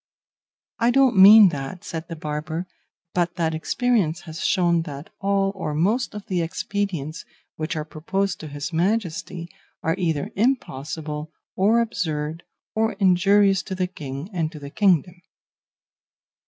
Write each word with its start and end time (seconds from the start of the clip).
"I 0.79 0.89
don't 0.89 1.15
mean 1.15 1.49
that," 1.49 1.83
said 1.83 2.07
the 2.07 2.15
barber, 2.15 2.65
"but 3.13 3.35
that 3.35 3.53
experience 3.53 4.21
has 4.21 4.43
shown 4.43 4.81
that 4.81 5.11
all 5.19 5.51
or 5.53 5.75
most 5.75 6.15
of 6.15 6.25
the 6.25 6.41
expedients 6.41 7.23
which 7.55 7.75
are 7.75 7.85
proposed 7.85 8.39
to 8.39 8.47
his 8.47 8.73
Majesty 8.73 9.47
are 9.83 9.93
either 9.99 10.31
impossible, 10.35 11.31
or 11.55 11.81
absurd, 11.81 12.41
or 12.73 12.93
injurious 12.93 13.61
to 13.61 13.75
the 13.75 13.85
King 13.85 14.31
and 14.33 14.51
to 14.51 14.57
the 14.57 14.71
kingdom." 14.71 15.21